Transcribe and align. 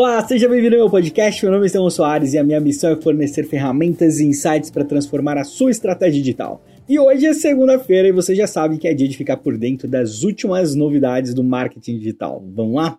Olá, 0.00 0.24
seja 0.24 0.48
bem-vindo 0.48 0.76
ao 0.76 0.82
meu 0.82 0.90
podcast. 0.90 1.44
Meu 1.44 1.52
nome 1.52 1.66
é 1.66 1.68
Samuel 1.68 1.90
Soares 1.90 2.32
e 2.32 2.38
a 2.38 2.44
minha 2.44 2.60
missão 2.60 2.92
é 2.92 3.02
fornecer 3.02 3.42
ferramentas 3.42 4.20
e 4.20 4.26
insights 4.26 4.70
para 4.70 4.84
transformar 4.84 5.36
a 5.36 5.42
sua 5.42 5.72
estratégia 5.72 6.22
digital. 6.22 6.64
E 6.88 7.00
hoje 7.00 7.26
é 7.26 7.34
segunda-feira 7.34 8.06
e 8.06 8.12
você 8.12 8.32
já 8.32 8.46
sabe 8.46 8.78
que 8.78 8.86
é 8.86 8.94
dia 8.94 9.08
de 9.08 9.16
ficar 9.16 9.38
por 9.38 9.58
dentro 9.58 9.88
das 9.88 10.22
últimas 10.22 10.76
novidades 10.76 11.34
do 11.34 11.42
marketing 11.42 11.98
digital. 11.98 12.40
Vamos 12.54 12.76
lá? 12.76 12.96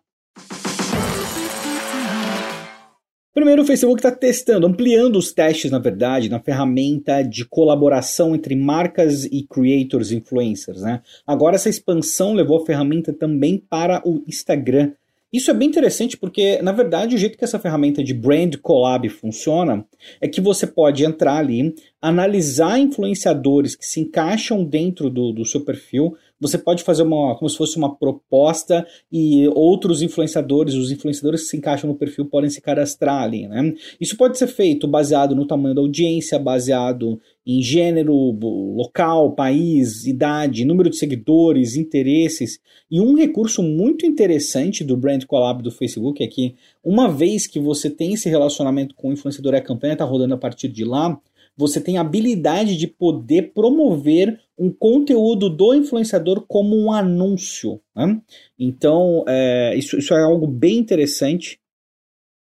Primeiro, 3.33 3.61
o 3.61 3.65
Facebook 3.65 3.99
está 3.99 4.11
testando, 4.11 4.67
ampliando 4.67 5.15
os 5.15 5.31
testes, 5.31 5.71
na 5.71 5.79
verdade, 5.79 6.27
na 6.27 6.41
ferramenta 6.41 7.21
de 7.21 7.45
colaboração 7.45 8.35
entre 8.35 8.53
marcas 8.57 9.23
e 9.23 9.47
creators, 9.49 10.11
influencers. 10.11 10.81
Né? 10.81 11.01
Agora, 11.25 11.55
essa 11.55 11.69
expansão 11.69 12.33
levou 12.33 12.61
a 12.61 12.65
ferramenta 12.65 13.13
também 13.13 13.57
para 13.69 14.01
o 14.05 14.21
Instagram. 14.27 14.91
Isso 15.31 15.51
é 15.51 15.53
bem 15.53 15.67
interessante 15.67 16.17
porque, 16.17 16.59
na 16.61 16.71
verdade, 16.71 17.15
o 17.15 17.17
jeito 17.17 17.37
que 17.37 17.43
essa 17.43 17.59
ferramenta 17.59 18.03
de 18.03 18.15
Brand 18.15 18.55
Collab 18.57 19.07
funciona 19.09 19.85
é 20.19 20.27
que 20.27 20.41
você 20.41 20.65
pode 20.65 21.05
entrar 21.05 21.37
ali, 21.37 21.75
analisar 22.01 22.79
influenciadores 22.79 23.75
que 23.75 23.85
se 23.85 23.99
encaixam 23.99 24.63
dentro 24.63 25.07
do, 25.07 25.31
do 25.31 25.45
seu 25.45 25.61
perfil, 25.61 26.17
você 26.39 26.57
pode 26.57 26.83
fazer 26.83 27.03
uma 27.03 27.35
como 27.35 27.49
se 27.49 27.57
fosse 27.57 27.77
uma 27.77 27.95
proposta 27.95 28.85
e 29.11 29.47
outros 29.49 30.01
influenciadores, 30.01 30.73
os 30.73 30.91
influenciadores 30.91 31.43
que 31.43 31.47
se 31.49 31.57
encaixam 31.57 31.89
no 31.89 31.95
perfil 31.95 32.25
podem 32.25 32.49
se 32.49 32.61
cadastrar 32.61 33.23
ali, 33.23 33.47
né? 33.47 33.73
Isso 33.99 34.15
pode 34.15 34.37
ser 34.37 34.47
feito 34.47 34.87
baseado 34.87 35.35
no 35.35 35.45
tamanho 35.45 35.75
da 35.75 35.81
audiência, 35.81 36.39
baseado 36.39 37.19
em 37.45 37.63
gênero, 37.63 38.13
local, 38.13 39.31
país, 39.33 40.05
idade, 40.05 40.63
número 40.63 40.89
de 40.89 40.97
seguidores, 40.97 41.75
interesses. 41.75 42.59
E 42.91 43.01
um 43.01 43.15
recurso 43.15 43.63
muito 43.63 44.05
interessante 44.05 44.83
do 44.83 44.95
Brand 44.95 45.23
Collab 45.25 45.63
do 45.63 45.71
Facebook 45.71 46.23
é 46.23 46.27
que 46.27 46.55
uma 46.83 47.09
vez 47.09 47.47
que 47.47 47.59
você 47.59 47.89
tem 47.89 48.13
esse 48.13 48.29
relacionamento 48.29 48.93
com 48.93 49.09
o 49.09 49.13
influenciador 49.13 49.53
e 49.53 49.57
a 49.57 49.61
campanha 49.61 49.93
está 49.93 50.05
rodando 50.05 50.35
a 50.35 50.37
partir 50.37 50.67
de 50.67 50.85
lá, 50.85 51.19
você 51.59 51.81
tem 51.81 51.97
a 51.97 52.01
habilidade 52.01 52.77
de 52.77 52.87
poder 52.87 53.51
promover 53.53 54.39
um 54.57 54.71
conteúdo 54.71 55.49
do 55.49 55.73
influenciador 55.73 56.45
como 56.47 56.73
um 56.73 56.89
anúncio. 56.89 57.81
Né? 57.93 58.21
Então, 58.57 59.25
é, 59.27 59.75
isso, 59.75 59.97
isso 59.97 60.13
é 60.13 60.21
algo 60.21 60.47
bem 60.47 60.77
interessante 60.77 61.59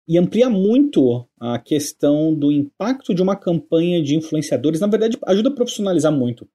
e 0.06 0.16
amplia 0.16 0.48
muito 0.48 1.26
a 1.40 1.58
questão 1.58 2.32
do 2.32 2.52
impacto 2.52 3.12
de 3.12 3.20
uma 3.20 3.34
campanha 3.34 4.00
de 4.00 4.14
influenciadores. 4.14 4.80
Na 4.80 4.86
verdade, 4.86 5.18
ajuda 5.26 5.48
a 5.48 5.54
profissionalizar 5.54 6.12
muito. 6.12 6.46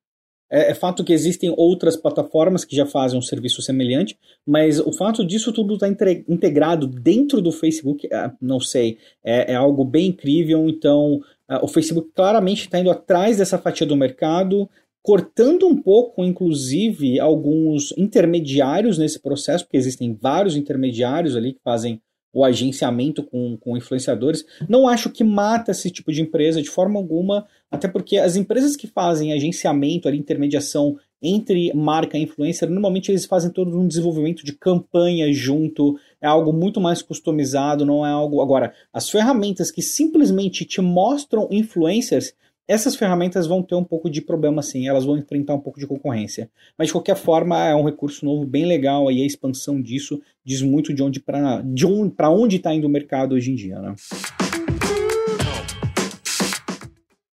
É, 0.50 0.70
é, 0.70 0.74
fato 0.74 1.04
que 1.04 1.12
existem 1.12 1.54
outras 1.58 1.98
plataformas 1.98 2.64
que 2.64 2.76
já 2.76 2.86
fazem 2.86 3.18
um 3.18 3.22
serviço 3.22 3.60
semelhante, 3.62 4.16
mas 4.46 4.80
o 4.80 4.94
fato 4.94 5.26
disso 5.26 5.52
tudo 5.52 5.74
estar 5.74 5.94
tá 5.94 6.12
integrado 6.30 6.88
dentro 6.88 7.42
do 7.42 7.52
Facebook, 7.52 8.08
é, 8.10 8.32
não 8.40 8.60
sei, 8.60 9.00
é, 9.24 9.52
é 9.52 9.56
algo 9.56 9.84
bem 9.84 10.08
incrível. 10.08 10.70
Então, 10.70 11.20
o 11.62 11.68
Facebook 11.68 12.12
claramente 12.16 12.62
está 12.62 12.80
indo 12.80 12.90
atrás 12.90 13.38
dessa 13.38 13.58
fatia 13.58 13.86
do 13.86 13.96
mercado, 13.96 14.70
cortando 15.02 15.68
um 15.68 15.76
pouco, 15.76 16.24
inclusive, 16.24 17.20
alguns 17.20 17.94
intermediários 17.98 18.98
nesse 18.98 19.20
processo, 19.20 19.66
porque 19.66 19.78
existem 19.78 20.18
vários 20.20 20.56
intermediários 20.56 21.36
ali 21.36 21.54
que 21.54 21.62
fazem 21.62 22.02
o 22.34 22.44
agenciamento 22.44 23.22
com, 23.22 23.56
com 23.58 23.78
influenciadores. 23.78 24.44
Não 24.68 24.88
acho 24.88 25.12
que 25.12 25.24
mata 25.24 25.72
esse 25.72 25.92
tipo 25.92 26.12
de 26.12 26.22
empresa 26.22 26.62
de 26.62 26.70
forma 26.70 27.00
alguma, 27.00 27.46
até 27.70 27.88
porque 27.88 28.18
as 28.18 28.36
empresas 28.36 28.76
que 28.76 28.88
fazem 28.88 29.32
agenciamento, 29.32 30.08
ali, 30.08 30.18
intermediação 30.18 30.98
entre 31.24 31.74
marca 31.74 32.18
e 32.18 32.24
influencer, 32.24 32.70
normalmente 32.70 33.10
eles 33.10 33.26
fazem 33.26 33.50
todo 33.50 33.80
um 33.80 33.88
desenvolvimento 33.88 34.44
de 34.44 34.52
campanha 34.52 35.32
junto, 35.32 35.98
é 36.22 36.28
algo 36.28 36.52
muito 36.52 36.82
mais 36.82 37.02
customizado, 37.02 37.86
não 37.86 38.06
é 38.06 38.10
algo. 38.10 38.42
Agora, 38.42 38.74
as 38.92 39.10
ferramentas 39.10 39.72
que 39.72 39.82
simplesmente 39.82 40.66
te 40.66 40.82
mostram 40.82 41.48
influencers, 41.50 42.34
essas 42.68 42.96
ferramentas 42.96 43.48
vão 43.48 43.64
ter 43.64 43.76
um 43.76 43.84
pouco 43.84 44.10
de 44.10 44.22
problema 44.22 44.62
sim, 44.62 44.88
elas 44.88 45.06
vão 45.06 45.18
enfrentar 45.18 45.54
um 45.54 45.60
pouco 45.60 45.80
de 45.80 45.88
concorrência. 45.88 46.50
Mas 46.78 46.88
de 46.88 46.94
qualquer 46.94 47.16
forma, 47.16 47.58
é 47.66 47.76
um 47.76 47.86
recurso 47.86 48.26
novo 48.26 48.46
bem 48.46 48.66
legal 48.66 49.08
aí 49.08 49.22
a 49.22 49.26
expansão 49.26 49.82
disso 49.82 50.22
diz 50.44 50.62
muito 50.62 50.94
de 50.94 51.02
onde 51.02 51.22
para 51.22 51.62
de 51.62 51.86
onde, 51.86 52.14
onde 52.22 52.58
está 52.58 52.74
indo 52.74 52.88
o 52.88 52.90
mercado 52.90 53.36
hoje 53.36 53.52
em 53.52 53.56
dia, 53.56 53.80
né? 53.80 53.96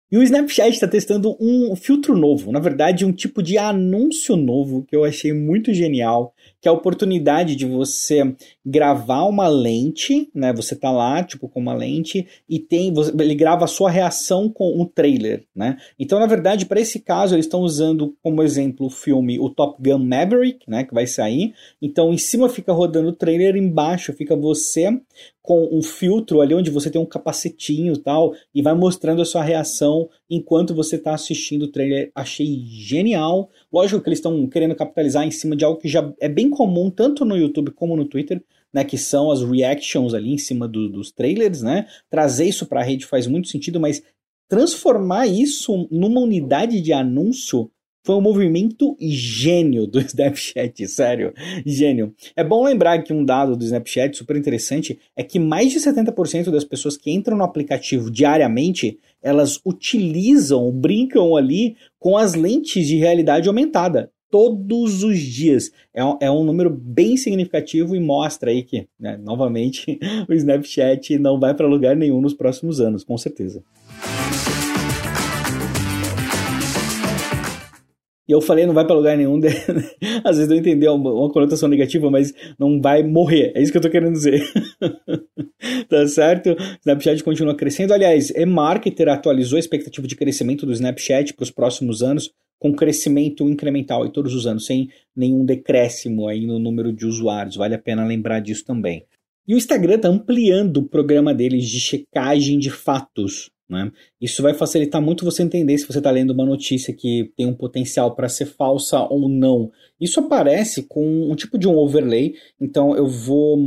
E 0.10 0.18
o 0.18 0.24
Snapchat 0.24 0.70
está 0.70 0.88
testando 0.88 1.36
um 1.38 1.76
filtro 1.76 2.16
novo, 2.16 2.50
na 2.50 2.62
verdade, 2.62 3.04
um 3.04 3.12
tipo 3.12 3.44
de 3.44 3.58
anúncio 3.58 4.38
novo 4.38 4.86
que 4.86 4.96
eu 4.96 5.04
achei 5.04 5.34
muito 5.34 5.74
genial, 5.74 6.34
que 6.62 6.68
é 6.68 6.72
a 6.72 6.74
oportunidade 6.74 7.56
de 7.56 7.66
você 7.66 8.36
gravar 8.66 9.24
uma 9.24 9.48
lente, 9.48 10.30
né? 10.34 10.52
Você 10.54 10.76
tá 10.76 10.92
lá, 10.92 11.24
tipo, 11.24 11.48
com 11.48 11.60
uma 11.60 11.74
lente, 11.74 12.28
e 12.50 12.60
tem. 12.60 12.94
Ele 13.20 13.36
grava 13.36 13.66
a 13.66 13.68
sua 13.68 13.90
reação 13.90 14.50
com 14.50 14.82
um 14.82 14.86
trailer, 14.86 15.46
né? 15.56 15.78
Então, 16.00 16.20
na 16.20 16.26
verdade, 16.26 16.66
para 16.66 16.80
esse 16.80 17.00
caso, 17.00 17.36
eles 17.36 17.46
estão 17.46 17.62
usando 17.62 18.16
como 18.24 18.44
exemplo 18.44 18.88
o 18.88 18.90
filme 18.90 19.40
o 19.40 19.50
Top 19.50 19.82
Gun 19.82 20.00
Maverick, 20.00 20.70
né? 20.70 20.84
Que 20.84 20.94
vai 20.94 21.06
sair. 21.06 21.54
Então, 21.82 22.12
em 22.12 22.18
cima 22.18 22.50
fica 22.50 22.74
rodando 22.74 23.10
o 23.10 23.14
trailer, 23.14 23.56
embaixo 23.56 24.14
fica 24.14 24.36
você 24.36 25.00
com 25.48 25.70
um 25.72 25.82
filtro 25.82 26.42
ali 26.42 26.54
onde 26.54 26.70
você 26.70 26.90
tem 26.90 27.02
um 27.02 27.06
capacetinho 27.06 27.94
e 27.94 27.98
tal, 28.00 28.34
e 28.54 28.62
vai 28.62 28.74
mostrando 28.74 29.22
a 29.22 29.26
sua 29.26 29.42
reação 29.42 30.10
enquanto 30.30 30.76
você 30.76 30.96
está 30.96 31.14
assistindo 31.14 31.64
o 31.64 31.68
trailer. 31.72 32.12
Achei 32.14 32.64
genial. 32.66 33.50
Lógico 33.72 34.02
que 34.02 34.10
eles 34.10 34.20
estão 34.20 34.48
querendo 34.48 34.76
capitalizar 34.76 35.26
em 35.26 35.32
cima 35.32 35.56
de 35.56 35.64
algo 35.66 35.80
que 35.80 35.88
já 35.88 36.14
é 36.20 36.30
bem 36.30 36.50
comum, 36.50 36.90
tanto 36.90 37.26
no 37.26 37.38
YouTube 37.38 37.72
como 37.72 37.96
no 37.96 38.06
Twitter, 38.06 38.44
né, 38.74 38.84
que 38.84 38.98
são 38.98 39.32
as 39.32 39.42
reactions 39.42 40.14
ali 40.14 40.34
em 40.34 40.38
cima 40.38 40.68
do, 40.68 40.90
dos 40.90 41.12
trailers, 41.12 41.62
né? 41.62 41.88
Trazer 42.10 42.46
isso 42.46 42.66
para 42.66 42.82
a 42.82 42.84
rede 42.84 43.06
faz 43.06 43.26
muito 43.26 43.48
sentido, 43.48 43.80
mas 43.80 44.04
transformar 44.50 45.28
isso 45.28 45.88
numa 45.90 46.22
unidade 46.22 46.82
de 46.82 46.94
anúncio 46.94 47.72
foi 48.08 48.16
um 48.16 48.22
movimento 48.22 48.96
gênio 49.02 49.86
do 49.86 50.00
Snapchat, 50.02 50.88
sério, 50.88 51.34
gênio. 51.66 52.16
É 52.38 52.44
bom 52.44 52.64
lembrar 52.64 53.04
que 53.04 53.12
um 53.12 53.26
dado 53.26 53.58
do 53.58 53.66
Snapchat 53.66 54.16
super 54.16 54.38
interessante 54.38 54.98
é 55.14 55.22
que 55.22 55.38
mais 55.38 55.74
de 55.74 55.80
70% 55.80 56.50
das 56.50 56.64
pessoas 56.64 56.96
que 56.96 57.12
entram 57.12 57.36
no 57.36 57.44
aplicativo 57.44 58.10
diariamente, 58.10 58.98
elas 59.22 59.60
utilizam, 59.66 60.72
brincam 60.72 61.36
ali 61.36 61.76
com 62.00 62.18
as 62.18 62.34
lentes 62.34 62.88
de 62.88 62.98
realidade 62.98 63.48
aumentada 63.48 64.12
todos 64.30 65.04
os 65.04 65.20
dias. 65.20 65.72
É 65.94 66.04
um, 66.04 66.18
é 66.22 66.32
um 66.32 66.44
número 66.44 66.70
bem 66.70 67.18
significativo 67.18 67.96
e 67.96 68.00
mostra 68.00 68.52
aí 68.52 68.64
que, 68.64 68.88
né, 69.00 69.18
novamente, 69.18 70.00
o 70.28 70.34
Snapchat 70.34 71.18
não 71.18 71.40
vai 71.40 71.54
para 71.54 71.68
lugar 71.68 71.96
nenhum 71.96 72.22
nos 72.22 72.34
próximos 72.34 72.80
anos, 72.80 73.04
com 73.04 73.18
certeza. 73.18 73.64
E 78.28 78.32
eu 78.32 78.42
falei, 78.42 78.66
não 78.66 78.74
vai 78.74 78.86
para 78.86 78.96
lugar 78.96 79.16
nenhum. 79.16 79.40
Às 80.24 80.38
vezes 80.38 80.52
eu 80.52 80.58
entendi 80.58 80.88
uma, 80.88 81.12
uma 81.12 81.32
conotação 81.32 81.70
negativa, 81.70 82.12
mas 82.12 82.34
não 82.60 82.82
vai 82.82 83.02
morrer. 83.02 83.54
É 83.56 83.62
isso 83.62 83.72
que 83.72 83.78
eu 83.78 83.82
tô 83.82 83.90
querendo 83.90 84.14
dizer. 84.14 84.44
tá 85.88 86.06
certo? 86.08 86.56
Snapchat 86.82 87.24
continua 87.24 87.56
crescendo. 87.56 87.94
Aliás, 87.94 88.30
eMarketer 88.32 89.08
atualizou 89.08 89.56
a 89.56 89.60
expectativa 89.60 90.06
de 90.06 90.16
crescimento 90.16 90.66
do 90.66 90.74
Snapchat 90.74 91.34
para 91.34 91.44
os 91.44 91.52
próximos 91.52 92.04
anos, 92.04 92.30
com 92.60 92.74
crescimento 92.74 93.48
incremental 93.48 94.06
em 94.06 94.12
todos 94.12 94.34
os 94.34 94.46
anos, 94.46 94.66
sem 94.66 94.90
nenhum 95.16 95.46
decréscimo 95.46 96.28
aí 96.28 96.46
no 96.46 96.60
número 96.60 96.92
de 96.92 97.06
usuários. 97.06 97.56
Vale 97.56 97.76
a 97.76 97.80
pena 97.80 98.06
lembrar 98.06 98.42
disso 98.42 98.66
também. 98.66 99.06
E 99.48 99.54
o 99.54 99.58
Instagram 99.58 99.96
está 99.96 100.10
ampliando 100.10 100.78
o 100.78 100.90
programa 100.90 101.34
deles 101.34 101.66
de 101.66 101.80
checagem 101.80 102.60
de 102.60 102.70
fatos. 102.70 103.50
Né? 103.70 103.92
Isso 104.22 104.42
vai 104.42 104.54
facilitar 104.54 105.02
muito 105.02 105.26
você 105.26 105.44
entender 105.44 105.78
se 105.78 105.88
você 105.88 105.98
está 105.98 106.10
lendo 106.10 106.32
uma 106.32 106.46
notícia 106.46 106.94
que 106.94 107.32
tem 107.36 107.46
um 107.46 107.54
potencial 107.54 108.16
para 108.16 108.30
ser 108.30 108.46
falsa 108.46 109.02
ou 109.10 109.28
não. 109.28 109.72
Isso 110.00 110.20
aparece 110.20 110.84
com 110.84 111.30
um 111.30 111.36
tipo 111.36 111.58
de 111.58 111.68
um 111.68 111.78
overlay. 111.78 112.34
Então 112.60 112.96
eu 112.96 113.08
vou. 113.08 113.58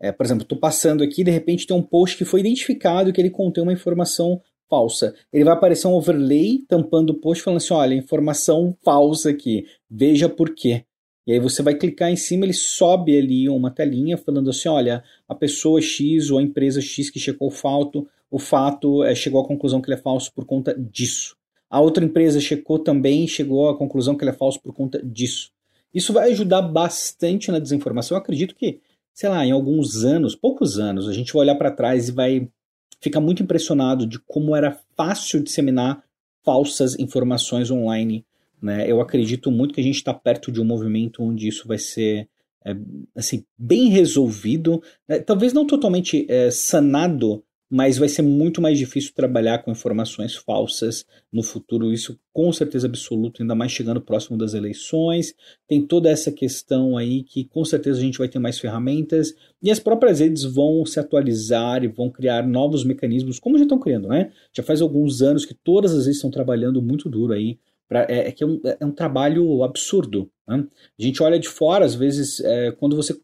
É, 0.00 0.12
por 0.12 0.26
exemplo, 0.26 0.42
estou 0.42 0.58
passando 0.58 1.02
aqui 1.02 1.24
de 1.24 1.30
repente 1.30 1.66
tem 1.66 1.76
um 1.76 1.82
post 1.82 2.16
que 2.18 2.24
foi 2.24 2.40
identificado 2.40 3.12
que 3.12 3.20
ele 3.20 3.30
contém 3.30 3.62
uma 3.62 3.72
informação 3.72 4.40
falsa. 4.68 5.14
Ele 5.32 5.44
vai 5.44 5.54
aparecer 5.54 5.86
um 5.86 5.94
overlay 5.94 6.60
tampando 6.68 7.10
o 7.10 7.20
post 7.20 7.42
falando 7.42 7.58
assim: 7.58 7.74
olha, 7.74 7.94
informação 7.94 8.76
falsa 8.84 9.30
aqui, 9.30 9.64
veja 9.90 10.28
por 10.28 10.54
quê. 10.54 10.84
E 11.26 11.32
aí 11.32 11.38
você 11.38 11.62
vai 11.62 11.74
clicar 11.74 12.10
em 12.10 12.16
cima, 12.16 12.44
ele 12.44 12.52
sobe 12.52 13.16
ali 13.16 13.48
uma 13.48 13.70
telinha 13.70 14.16
falando 14.16 14.50
assim: 14.50 14.68
olha, 14.68 15.02
a 15.28 15.34
pessoa 15.34 15.80
X 15.80 16.30
ou 16.30 16.38
a 16.38 16.42
empresa 16.42 16.80
X 16.80 17.08
que 17.10 17.18
checou 17.18 17.48
o 17.48 17.50
fato, 17.50 18.06
o 18.30 18.38
fato 18.38 19.02
é, 19.04 19.14
chegou 19.14 19.40
à 19.40 19.46
conclusão 19.46 19.80
que 19.80 19.88
ele 19.88 19.98
é 19.98 20.02
falso 20.02 20.32
por 20.32 20.44
conta 20.44 20.74
disso. 20.78 21.36
A 21.70 21.80
outra 21.80 22.04
empresa 22.04 22.40
checou 22.40 22.78
também 22.78 23.24
e 23.24 23.28
chegou 23.28 23.68
à 23.68 23.76
conclusão 23.76 24.14
que 24.14 24.22
ele 24.22 24.30
é 24.30 24.34
falso 24.34 24.60
por 24.60 24.72
conta 24.72 25.02
disso. 25.02 25.50
Isso 25.92 26.12
vai 26.12 26.30
ajudar 26.30 26.62
bastante 26.62 27.50
na 27.50 27.58
desinformação. 27.58 28.16
Eu 28.16 28.20
acredito 28.20 28.54
que, 28.54 28.80
sei 29.12 29.28
lá, 29.28 29.46
em 29.46 29.52
alguns 29.52 30.04
anos, 30.04 30.34
poucos 30.34 30.78
anos, 30.78 31.08
a 31.08 31.12
gente 31.12 31.32
vai 31.32 31.42
olhar 31.42 31.54
para 31.54 31.70
trás 31.70 32.08
e 32.08 32.12
vai 32.12 32.48
ficar 33.00 33.20
muito 33.20 33.42
impressionado 33.42 34.06
de 34.06 34.18
como 34.18 34.56
era 34.56 34.78
fácil 34.96 35.42
disseminar 35.42 36.02
falsas 36.44 36.98
informações 36.98 37.70
online. 37.70 38.24
Né? 38.64 38.90
Eu 38.90 39.00
acredito 39.00 39.50
muito 39.50 39.74
que 39.74 39.80
a 39.80 39.84
gente 39.84 39.96
está 39.96 40.14
perto 40.14 40.50
de 40.50 40.58
um 40.58 40.64
movimento 40.64 41.22
onde 41.22 41.46
isso 41.46 41.68
vai 41.68 41.76
ser 41.76 42.26
é, 42.66 42.74
assim, 43.14 43.44
bem 43.58 43.90
resolvido, 43.90 44.82
né? 45.06 45.18
talvez 45.18 45.52
não 45.52 45.66
totalmente 45.66 46.24
é, 46.30 46.50
sanado, 46.50 47.44
mas 47.70 47.98
vai 47.98 48.08
ser 48.08 48.22
muito 48.22 48.62
mais 48.62 48.78
difícil 48.78 49.12
trabalhar 49.14 49.58
com 49.58 49.70
informações 49.70 50.34
falsas 50.34 51.04
no 51.30 51.42
futuro, 51.42 51.92
isso 51.92 52.18
com 52.32 52.50
certeza 52.52 52.86
absoluto, 52.86 53.42
ainda 53.42 53.54
mais 53.54 53.70
chegando 53.72 54.00
próximo 54.00 54.38
das 54.38 54.54
eleições. 54.54 55.34
Tem 55.68 55.84
toda 55.86 56.08
essa 56.08 56.32
questão 56.32 56.96
aí 56.96 57.22
que 57.22 57.44
com 57.44 57.64
certeza 57.66 57.98
a 57.98 58.02
gente 58.02 58.18
vai 58.18 58.28
ter 58.28 58.38
mais 58.38 58.58
ferramentas 58.58 59.34
e 59.62 59.70
as 59.70 59.78
próprias 59.78 60.20
redes 60.20 60.44
vão 60.44 60.86
se 60.86 60.98
atualizar 60.98 61.84
e 61.84 61.88
vão 61.88 62.08
criar 62.10 62.46
novos 62.46 62.82
mecanismos, 62.82 63.38
como 63.38 63.58
já 63.58 63.64
estão 63.64 63.78
criando, 63.78 64.08
né? 64.08 64.30
Já 64.56 64.62
faz 64.62 64.80
alguns 64.80 65.20
anos 65.20 65.44
que 65.44 65.52
todas 65.52 65.92
as 65.92 66.04
redes 66.04 66.16
estão 66.16 66.30
trabalhando 66.30 66.80
muito 66.80 67.10
duro 67.10 67.34
aí 67.34 67.58
Pra, 67.88 68.06
é, 68.08 68.28
é, 68.28 68.32
que 68.32 68.42
é 68.42 68.46
um, 68.46 68.60
é 68.80 68.84
um 68.84 68.92
trabalho 68.92 69.62
absurdo. 69.62 70.30
Né? 70.48 70.66
A 70.98 71.02
gente 71.02 71.22
olha 71.22 71.38
de 71.38 71.48
fora, 71.48 71.84
às 71.84 71.94
vezes, 71.94 72.40
é, 72.40 72.72
quando 72.72 72.96
você 72.96 73.18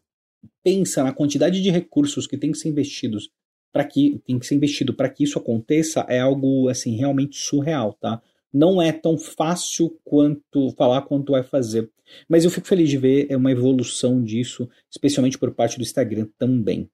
pensa 0.63 1.03
na 1.03 1.13
quantidade 1.13 1.61
de 1.61 1.69
recursos 1.69 2.27
que 2.27 2.37
tem 2.37 2.51
que 2.51 2.57
ser 2.57 2.69
investidos 2.69 3.29
para 3.71 3.85
que 3.85 4.21
tem 4.25 4.37
que 4.37 4.45
ser 4.45 4.55
investido 4.55 4.93
para 4.93 5.09
que 5.09 5.23
isso 5.23 5.39
aconteça, 5.39 6.05
é 6.09 6.19
algo 6.19 6.67
assim 6.67 6.95
realmente 6.95 7.37
surreal, 7.37 7.93
tá? 7.99 8.21
Não 8.53 8.81
é 8.81 8.91
tão 8.91 9.17
fácil 9.17 9.97
quanto 10.03 10.71
falar 10.77 11.03
quanto 11.03 11.31
vai 11.31 11.41
fazer. 11.41 11.89
Mas 12.27 12.43
eu 12.43 12.51
fico 12.51 12.67
feliz 12.67 12.89
de 12.89 12.97
ver 12.97 13.27
é 13.29 13.37
uma 13.37 13.51
evolução 13.51 14.21
disso, 14.21 14.69
especialmente 14.89 15.37
por 15.37 15.51
parte 15.53 15.77
do 15.77 15.83
Instagram 15.83 16.27
também. 16.37 16.89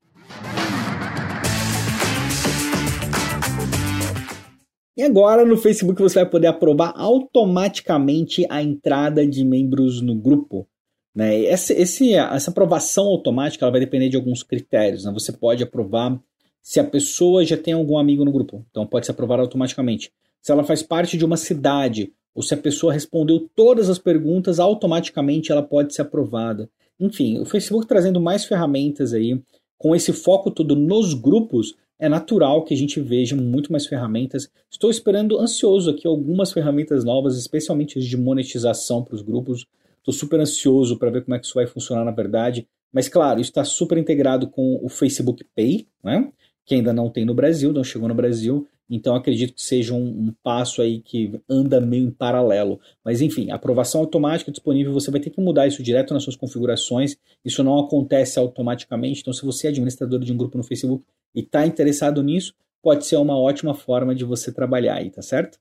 E 4.98 5.04
agora 5.04 5.46
no 5.46 5.56
Facebook 5.56 6.02
você 6.02 6.16
vai 6.16 6.28
poder 6.28 6.48
aprovar 6.48 6.92
automaticamente 6.96 8.48
a 8.50 8.64
entrada 8.64 9.28
de 9.28 9.46
membros 9.46 10.02
no 10.02 10.16
grupo. 10.16 10.68
Né? 11.14 11.38
Esse, 11.42 11.72
esse, 11.74 12.16
essa 12.16 12.50
aprovação 12.50 13.06
automática 13.06 13.64
ela 13.64 13.72
vai 13.72 13.80
depender 13.80 14.10
de 14.10 14.18
alguns 14.18 14.42
critérios. 14.42 15.06
Né? 15.06 15.12
Você 15.14 15.32
pode 15.32 15.62
aprovar 15.62 16.20
se 16.64 16.80
a 16.80 16.84
pessoa 16.84 17.46
já 17.46 17.56
tem 17.56 17.76
algum 17.76 17.96
amigo 17.96 18.26
no 18.26 18.32
grupo, 18.32 18.66
então 18.72 18.88
pode 18.88 19.06
se 19.06 19.12
aprovar 19.12 19.40
automaticamente. 19.40 20.12
Se 20.42 20.52
ela 20.52 20.64
faz 20.64 20.82
parte 20.82 21.16
de 21.16 21.24
uma 21.24 21.38
cidade, 21.38 22.12
ou 22.34 22.42
se 22.42 22.56
a 22.56 22.58
pessoa 22.58 22.92
respondeu 22.92 23.48
todas 23.56 23.90
as 23.90 24.00
perguntas, 24.00 24.60
automaticamente 24.60 25.52
ela 25.52 25.62
pode 25.62 25.94
ser 25.94 26.02
aprovada. 26.02 26.70
Enfim, 27.00 27.40
o 27.40 27.46
Facebook 27.46 27.88
trazendo 27.88 28.20
mais 28.20 28.46
ferramentas 28.46 29.14
aí, 29.14 29.40
com 29.78 29.96
esse 29.96 30.12
foco 30.12 30.52
todo 30.52 30.76
nos 30.76 31.14
grupos, 31.14 31.76
é 32.00 32.08
natural 32.08 32.64
que 32.64 32.74
a 32.74 32.78
gente 32.78 33.00
veja 33.00 33.36
muito 33.36 33.72
mais 33.72 33.86
ferramentas. 33.86 34.50
Estou 34.70 34.90
esperando 34.90 35.40
ansioso 35.40 35.90
aqui 35.90 36.08
algumas 36.08 36.52
ferramentas 36.52 37.04
novas, 37.04 37.38
especialmente 37.38 37.98
as 37.98 38.06
de 38.06 38.18
monetização 38.18 39.04
para 39.04 39.16
os 39.16 39.22
grupos. 39.22 39.66
Estou 39.98 40.14
super 40.14 40.40
ansioso 40.40 40.98
para 40.98 41.10
ver 41.10 41.24
como 41.24 41.36
é 41.36 41.40
que 41.40 41.46
isso 41.46 41.56
vai 41.56 41.66
funcionar 41.66 42.06
na 42.06 42.12
verdade. 42.12 42.68
Mas 42.94 43.10
claro, 43.10 43.42
está 43.42 43.64
super 43.64 43.98
integrado 43.98 44.48
com 44.48 44.80
o 44.84 44.90
Facebook 44.90 45.44
Pay, 45.56 45.88
né? 46.04 46.32
que 46.66 46.76
ainda 46.76 46.94
não 46.94 47.10
tem 47.10 47.26
no 47.26 47.34
Brasil, 47.34 47.72
não 47.72 47.84
chegou 47.84 48.08
no 48.08 48.14
Brasil. 48.14 48.68
Então 48.90 49.16
acredito 49.16 49.54
que 49.54 49.62
seja 49.62 49.94
um, 49.94 50.08
um, 50.08 50.34
passo 50.44 50.82
aí 50.82 51.00
que 51.00 51.40
anda 51.50 51.82
meio 51.82 52.08
em 52.08 52.12
paralelo. 52.12 52.80
Mas 53.04 53.22
enfim, 53.22 53.52
aprovação 53.52 54.02
automática 54.02 54.52
disponível, 54.52 54.94
você 54.94 55.12
vai 55.12 55.20
ter 55.20 55.30
que 55.30 55.42
mudar 55.42 55.68
isso 55.68 55.84
direto 55.84 56.14
nas 56.14 56.24
suas 56.24 56.36
configurações. 56.36 57.18
Isso 57.44 57.64
não 57.64 57.80
acontece 57.80 58.40
automaticamente. 58.40 59.22
Então, 59.22 59.34
se 59.34 59.46
você 59.46 59.68
é 59.68 59.70
administrador 59.70 60.20
de 60.20 60.32
um 60.32 60.38
grupo 60.38 60.58
no 60.58 60.64
Facebook 60.64 61.04
e 61.36 61.42
está 61.42 61.66
interessado 61.66 62.24
nisso, 62.24 62.54
pode 62.82 63.06
ser 63.06 63.18
uma 63.18 63.38
ótima 63.38 63.74
forma 63.74 64.16
de 64.16 64.24
você 64.24 64.52
trabalhar 64.52 64.96
aí, 64.96 65.10
tá 65.10 65.22
certo? 65.22 65.60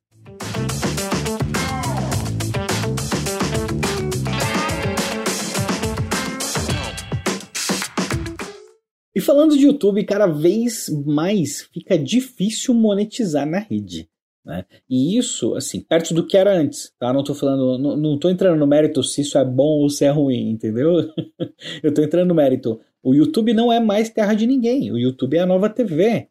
E 9.17 9.21
falando 9.23 9.57
de 9.57 9.65
YouTube, 9.65 10.05
cada 10.05 10.27
vez 10.27 10.91
mais 11.07 11.63
fica 11.73 11.99
difícil 11.99 12.75
monetizar 12.75 13.47
na 13.47 13.59
rede. 13.59 14.11
Né? 14.45 14.63
E 14.91 15.17
isso, 15.17 15.55
assim, 15.55 15.81
perto 15.81 16.13
do 16.13 16.27
que 16.27 16.37
era 16.37 16.55
antes, 16.55 16.93
tá? 16.99 17.15
Não 17.15 17.25
tô 17.25 17.35
falando, 17.35 17.79
não, 17.79 17.97
não 17.97 18.19
tô 18.19 18.29
entrando 18.29 18.59
no 18.59 18.67
mérito 18.67 19.03
se 19.03 19.23
isso 19.23 19.39
é 19.39 19.45
bom 19.45 19.81
ou 19.81 19.89
se 19.89 20.05
é 20.05 20.11
ruim, 20.11 20.51
entendeu? 20.51 21.11
Eu 21.83 21.95
tô 21.95 22.03
entrando 22.03 22.29
no 22.29 22.35
mérito. 22.35 22.79
O 23.03 23.15
YouTube 23.15 23.55
não 23.55 23.73
é 23.73 23.81
mais 23.81 24.11
terra 24.11 24.35
de 24.35 24.47
ninguém. 24.47 24.93
O 24.93 24.99
YouTube 24.99 25.39
é 25.39 25.41
a 25.41 25.47
nova 25.47 25.71
TV. 25.71 26.29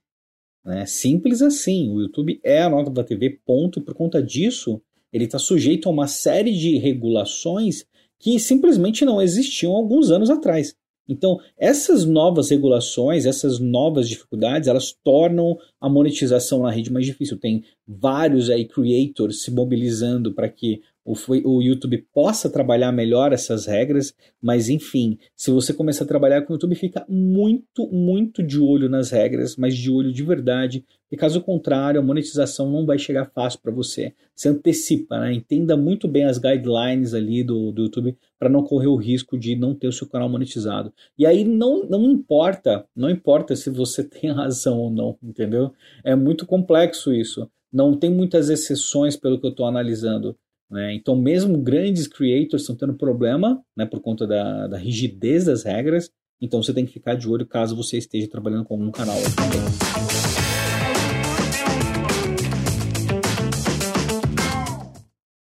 Né? 0.64 0.86
Simples 0.86 1.42
assim. 1.42 1.90
O 1.90 2.02
YouTube 2.02 2.40
é 2.44 2.62
a 2.62 2.70
nova 2.70 3.04
TV, 3.04 3.40
ponto. 3.44 3.80
E 3.80 3.82
por 3.82 3.96
conta 3.96 4.22
disso, 4.22 4.80
ele 5.12 5.26
está 5.26 5.40
sujeito 5.40 5.90
a 5.90 5.92
uma 5.92 6.06
série 6.06 6.54
de 6.54 6.78
regulações 6.78 7.84
que 8.20 8.40
simplesmente 8.40 9.04
não 9.04 9.20
existiam 9.20 9.74
alguns 9.74 10.12
anos 10.12 10.30
atrás. 10.30 10.76
Então, 11.08 11.40
essas 11.58 12.06
novas 12.06 12.50
regulações, 12.50 13.26
essas 13.26 13.60
novas 13.60 14.10
dificuldades, 14.10 14.68
elas 14.68 14.92
tornam 15.04 15.58
a 15.80 15.88
monetização 15.88 16.64
na 16.64 16.72
rede 16.72 16.92
mais 16.92 17.06
difícil. 17.06 17.38
Tem 17.38 17.64
vários 17.88 18.50
aí 18.50 18.66
creators 18.66 19.44
se 19.44 19.52
mobilizando 19.52 20.34
para 20.34 20.50
que 20.50 20.82
o, 21.06 21.62
YouTube 21.62 22.04
possa 22.12 22.50
trabalhar 22.50 22.92
melhor 22.92 23.32
essas 23.32 23.68
regras, 23.68 24.14
mas 24.42 24.70
enfim, 24.70 25.20
se 25.36 25.52
você 25.52 25.72
começar 25.72 26.04
a 26.04 26.08
trabalhar 26.08 26.42
com 26.42 26.52
o 26.52 26.56
YouTube, 26.56 26.74
fica 26.74 27.06
muito, 27.08 27.88
muito 27.92 28.42
de 28.42 28.60
olho 28.60 28.90
nas 28.90 29.12
regras, 29.12 29.56
mas 29.56 29.78
de 29.78 29.92
olho 29.92 30.12
de 30.12 30.24
verdade, 30.24 30.84
e 31.12 31.16
caso 31.16 31.40
contrário, 31.42 32.00
a 32.00 32.04
monetização 32.04 32.72
não 32.72 32.86
vai 32.86 32.98
chegar 32.98 33.30
fácil 33.30 33.60
para 33.62 33.72
você. 33.72 34.14
Se 34.36 34.50
antecipa, 34.50 35.20
né? 35.20 35.34
entenda 35.34 35.78
muito 35.78 36.08
bem 36.08 36.24
as 36.24 36.40
guidelines 36.40 37.14
ali 37.14 37.44
do, 37.44 37.72
do 37.72 37.84
YouTube 37.84 38.18
para 38.40 38.50
não 38.50 38.64
correr 38.64 38.88
o 38.88 38.96
risco 38.96 39.38
de 39.38 39.56
não 39.56 39.76
ter 39.76 39.88
o 39.88 39.94
seu 39.94 40.08
canal 40.08 40.28
monetizado. 40.28 40.92
E 41.18 41.26
aí 41.26 41.46
não, 41.46 41.88
não 41.88 42.04
importa, 42.06 42.86
não 42.96 43.10
importa 43.10 43.56
se 43.56 43.70
você 43.70 44.04
tem 44.10 44.32
razão 44.32 44.80
ou 44.80 44.90
não, 44.90 45.18
entendeu? 45.22 45.72
É 46.04 46.16
muito 46.16 46.48
complexo 46.48 47.14
isso. 47.14 47.48
Não 47.72 47.96
tem 47.96 48.10
muitas 48.10 48.50
exceções 48.50 49.16
pelo 49.16 49.40
que 49.40 49.46
eu 49.46 49.52
estou 49.52 49.68
analisando. 49.68 50.36
Né? 50.70 50.94
Então, 50.96 51.16
mesmo 51.16 51.58
grandes 51.58 52.08
creators 52.08 52.64
estão 52.64 52.76
tendo 52.76 52.96
problema 52.96 53.62
né, 53.76 53.86
por 53.86 54.02
conta 54.02 54.26
da, 54.26 54.68
da 54.68 54.78
rigidez 54.78 55.46
das 55.46 55.64
regras. 55.64 56.10
Então, 56.42 56.62
você 56.62 56.74
tem 56.74 56.86
que 56.86 56.94
ficar 56.94 57.16
de 57.16 57.30
olho 57.30 57.46
caso 57.46 57.76
você 57.76 57.98
esteja 57.98 58.28
trabalhando 58.28 58.66
com 58.66 58.74
algum 58.74 58.92
canal. 58.92 59.18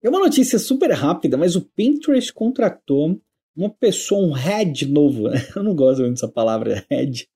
É 0.03 0.09
uma 0.09 0.21
notícia 0.21 0.59
super 0.59 0.91
rápida, 0.93 1.37
mas 1.37 1.57
o 1.57 1.61
Pinterest 1.61 2.33
contratou 2.33 3.21
uma 3.57 3.69
pessoa, 3.69 4.25
um 4.25 4.33
head 4.33 4.87
novo. 4.87 5.25
Eu 5.55 5.63
não 5.65 5.75
gosto 5.75 6.01
muito 6.01 6.15
dessa 6.15 6.29
palavra 6.29 6.87
head. 6.89 7.29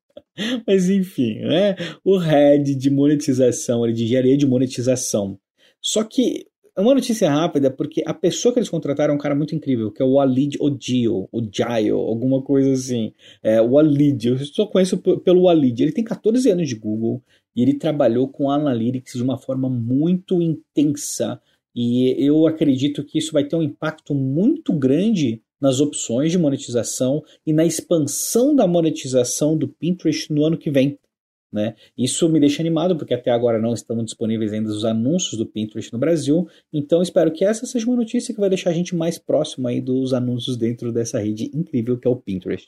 Mas 0.67 0.89
enfim, 0.89 1.41
né? 1.41 1.77
O 2.05 2.17
head 2.17 2.75
de 2.75 2.89
monetização, 2.89 3.91
de 3.93 4.05
engenharia 4.05 4.37
de 4.37 4.47
monetização. 4.47 5.39
Só 5.81 6.05
que 6.05 6.47
é 6.75 6.81
uma 6.81 6.95
notícia 6.95 7.31
rápida, 7.31 7.71
porque 7.71 8.02
a 8.07 8.14
pessoa 8.14 8.52
que 8.52 8.59
eles 8.59 8.69
contrataram 8.69 9.12
é 9.12 9.17
um 9.17 9.21
cara 9.21 9.35
muito 9.35 9.55
incrível, 9.55 9.91
que 9.91 10.02
é 10.02 10.05
o 10.05 10.14
Walid 10.14 10.57
Odio, 10.59 11.29
o 11.31 11.49
Jaio, 11.52 11.99
alguma 11.99 12.41
coisa 12.43 12.73
assim. 12.73 13.12
É, 13.43 13.61
o 13.61 13.73
Walid, 13.73 14.29
eu 14.29 14.38
só 14.38 14.67
conheço 14.67 14.97
pelo 14.99 15.43
Walid. 15.43 15.83
Ele 15.83 15.93
tem 15.93 16.02
14 16.02 16.50
anos 16.50 16.69
de 16.69 16.75
Google 16.75 17.23
e 17.55 17.62
ele 17.62 17.75
trabalhou 17.75 18.26
com 18.29 18.50
Analytics 18.50 19.14
de 19.14 19.23
uma 19.23 19.37
forma 19.37 19.69
muito 19.69 20.41
intensa. 20.41 21.41
E 21.75 22.14
eu 22.19 22.47
acredito 22.47 23.05
que 23.05 23.19
isso 23.19 23.33
vai 23.33 23.45
ter 23.45 23.57
um 23.57 23.62
impacto 23.62 24.14
muito 24.14 24.73
grande 24.73 25.43
nas 25.61 25.79
opções 25.79 26.33
de 26.33 26.38
monetização 26.38 27.23
e 27.47 27.52
na 27.52 27.64
expansão 27.64 28.55
da 28.55 28.67
monetização 28.67 29.57
do 29.57 29.69
Pinterest 29.69 30.33
no 30.33 30.45
ano 30.45 30.59
que 30.59 30.71
vem. 30.71 30.99
Né? 31.52 31.75
Isso 31.99 32.28
me 32.30 32.40
deixa 32.40 32.62
animado, 32.62 32.97
porque 32.97 33.12
até 33.12 33.30
agora 33.30 33.61
não 33.61 33.75
estão 33.75 34.02
disponíveis 34.02 34.52
ainda 34.52 34.71
os 34.71 34.87
anúncios 34.87 35.37
do 35.37 35.44
Pinterest 35.44 35.92
no 35.92 35.99
Brasil, 35.99 36.49
então 36.73 37.02
espero 37.02 37.30
que 37.30 37.44
essa 37.44 37.66
seja 37.66 37.87
uma 37.87 37.97
notícia 37.97 38.32
que 38.32 38.40
vai 38.40 38.49
deixar 38.49 38.71
a 38.71 38.73
gente 38.73 38.97
mais 38.97 39.18
próximo 39.18 39.68
aí 39.68 39.80
dos 39.80 40.14
anúncios 40.14 40.56
dentro 40.56 40.90
dessa 40.90 41.18
rede 41.18 41.50
incrível 41.52 41.99
que 41.99 42.09
é 42.09 42.11
o 42.11 42.16
Pinterest. 42.16 42.66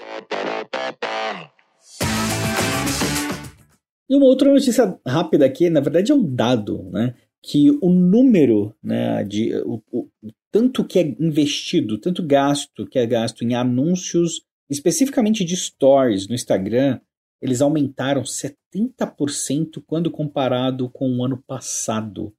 E 4.08 4.14
uma 4.14 4.26
outra 4.26 4.52
notícia 4.52 4.98
rápida 5.06 5.46
aqui, 5.46 5.70
na 5.70 5.80
verdade 5.80 6.12
é 6.12 6.14
um 6.14 6.34
dado, 6.34 6.82
né? 6.92 7.14
Que 7.42 7.70
o 7.82 7.90
número, 7.90 8.74
né, 8.82 9.24
de 9.24 9.54
o, 9.64 9.82
o, 9.90 10.08
tanto 10.52 10.84
que 10.84 10.98
é 10.98 11.16
investido, 11.18 11.98
tanto 11.98 12.22
gasto 12.22 12.86
que 12.86 12.98
é 12.98 13.06
gasto 13.06 13.42
em 13.42 13.54
anúncios, 13.54 14.42
especificamente 14.70 15.44
de 15.44 15.56
stories 15.56 16.28
no 16.28 16.34
Instagram, 16.34 17.00
eles 17.44 17.60
aumentaram 17.60 18.22
70% 18.22 19.82
quando 19.86 20.10
comparado 20.10 20.88
com 20.88 21.14
o 21.14 21.22
ano 21.22 21.36
passado. 21.46 22.32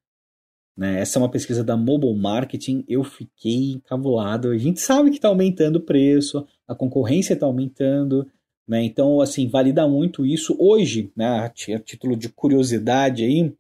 Né? 0.76 1.00
Essa 1.00 1.20
é 1.20 1.22
uma 1.22 1.30
pesquisa 1.30 1.64
da 1.64 1.78
Mobile 1.78 2.18
Marketing, 2.18 2.84
eu 2.88 3.04
fiquei 3.04 3.74
encabulado. 3.74 4.50
A 4.50 4.58
gente 4.58 4.82
sabe 4.82 5.12
que 5.12 5.18
está 5.18 5.28
aumentando 5.28 5.76
o 5.76 5.82
preço, 5.82 6.48
a 6.68 6.74
concorrência 6.74 7.36
está 7.36 7.46
aumentando, 7.46 8.26
né? 8.68 8.84
então 8.84 9.22
assim 9.22 9.48
valida 9.48 9.88
muito 9.88 10.26
isso. 10.26 10.58
Hoje, 10.60 11.12
né, 11.16 11.28
a 11.28 11.80
título 11.80 12.16
de 12.16 12.28
curiosidade 12.30 13.24
aí, 13.24 13.54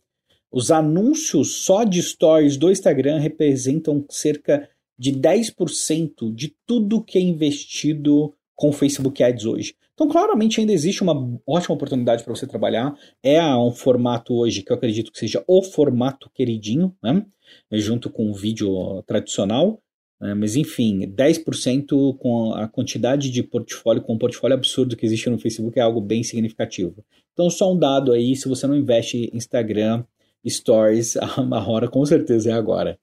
os 0.51 0.71
anúncios 0.71 1.57
só 1.57 1.83
de 1.83 2.01
stories 2.01 2.57
do 2.57 2.71
Instagram 2.71 3.19
representam 3.19 4.03
cerca 4.09 4.67
de 4.97 5.11
10% 5.11 6.33
de 6.33 6.55
tudo 6.65 7.03
que 7.03 7.19
é 7.19 7.21
investido 7.21 8.33
com 8.55 8.71
Facebook 8.71 9.21
Ads 9.21 9.45
hoje. 9.45 9.75
Então, 9.95 10.09
claramente, 10.09 10.59
ainda 10.59 10.73
existe 10.73 11.01
uma 11.01 11.13
ótima 11.47 11.73
oportunidade 11.73 12.23
para 12.23 12.35
você 12.35 12.45
trabalhar. 12.45 12.93
É 13.23 13.41
um 13.55 13.71
formato 13.71 14.33
hoje 14.33 14.61
que 14.61 14.71
eu 14.71 14.75
acredito 14.75 15.09
que 15.09 15.17
seja 15.17 15.41
o 15.47 15.63
formato 15.63 16.29
queridinho, 16.33 16.93
né? 17.01 17.25
junto 17.71 18.09
com 18.09 18.29
o 18.29 18.33
vídeo 18.33 19.01
tradicional. 19.07 19.81
Né? 20.19 20.33
Mas, 20.33 20.57
enfim, 20.57 21.07
10% 21.07 22.17
com 22.17 22.53
a 22.53 22.67
quantidade 22.67 23.31
de 23.31 23.41
portfólio, 23.41 24.01
com 24.01 24.15
o 24.15 24.19
portfólio 24.19 24.55
absurdo 24.55 24.97
que 24.97 25.05
existe 25.05 25.29
no 25.29 25.39
Facebook, 25.39 25.79
é 25.79 25.81
algo 25.81 26.01
bem 26.01 26.23
significativo. 26.23 27.03
Então, 27.31 27.49
só 27.49 27.71
um 27.71 27.79
dado 27.79 28.11
aí: 28.11 28.35
se 28.35 28.49
você 28.49 28.67
não 28.67 28.75
investe 28.75 29.29
Instagram, 29.33 30.03
Stories, 30.45 31.15
a 31.17 31.69
hora 31.69 31.87
com 31.87 32.05
certeza 32.05 32.51
é 32.51 32.53
agora. 32.53 32.99